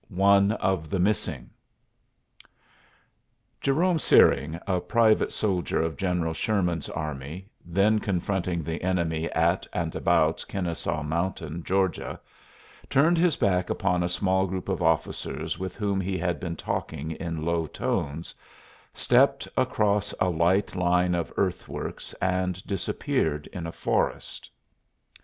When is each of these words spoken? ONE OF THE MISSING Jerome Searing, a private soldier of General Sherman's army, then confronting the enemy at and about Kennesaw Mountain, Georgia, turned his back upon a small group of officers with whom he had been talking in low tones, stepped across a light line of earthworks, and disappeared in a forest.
ONE 0.09 0.53
OF 0.53 0.89
THE 0.89 0.97
MISSING 0.97 1.51
Jerome 3.61 3.99
Searing, 3.99 4.59
a 4.65 4.79
private 4.81 5.31
soldier 5.31 5.79
of 5.79 5.95
General 5.95 6.33
Sherman's 6.33 6.89
army, 6.89 7.51
then 7.63 7.99
confronting 7.99 8.63
the 8.63 8.81
enemy 8.81 9.29
at 9.33 9.67
and 9.71 9.93
about 9.95 10.43
Kennesaw 10.47 11.03
Mountain, 11.03 11.63
Georgia, 11.63 12.19
turned 12.89 13.19
his 13.19 13.35
back 13.35 13.69
upon 13.69 14.01
a 14.01 14.09
small 14.09 14.47
group 14.47 14.69
of 14.69 14.81
officers 14.81 15.59
with 15.59 15.75
whom 15.75 16.01
he 16.01 16.17
had 16.17 16.39
been 16.39 16.55
talking 16.55 17.11
in 17.11 17.45
low 17.45 17.67
tones, 17.67 18.33
stepped 18.95 19.47
across 19.55 20.15
a 20.19 20.29
light 20.31 20.75
line 20.75 21.13
of 21.13 21.31
earthworks, 21.37 22.13
and 22.19 22.65
disappeared 22.65 23.45
in 23.53 23.67
a 23.67 23.71
forest. 23.71 24.49